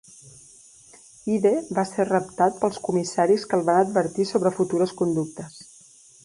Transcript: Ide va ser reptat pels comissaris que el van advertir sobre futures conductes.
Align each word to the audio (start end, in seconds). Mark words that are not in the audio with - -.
Ide 1.33 1.51
va 1.79 1.83
ser 1.89 2.05
reptat 2.09 2.57
pels 2.63 2.79
comissaris 2.89 3.45
que 3.53 3.57
el 3.59 3.67
van 3.69 3.83
advertir 3.83 4.27
sobre 4.31 4.55
futures 4.57 4.97
conductes. 5.03 5.63